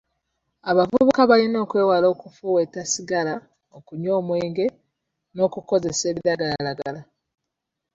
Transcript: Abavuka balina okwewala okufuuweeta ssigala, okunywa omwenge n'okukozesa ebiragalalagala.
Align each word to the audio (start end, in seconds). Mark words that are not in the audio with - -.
Abavuka 0.69 1.21
balina 1.31 1.57
okwewala 1.65 2.05
okufuuweeta 2.13 2.81
ssigala, 2.85 3.33
okunywa 3.77 4.13
omwenge 4.21 4.65
n'okukozesa 5.33 6.03
ebiragalalagala. 6.11 7.01